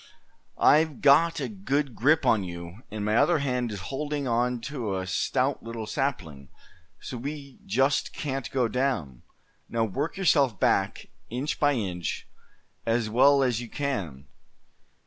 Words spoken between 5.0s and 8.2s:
stout little sapling, so we just